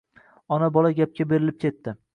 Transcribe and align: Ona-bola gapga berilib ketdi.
Ona-bola 0.57 0.93
gapga 1.03 1.29
berilib 1.35 1.63
ketdi. 1.67 1.99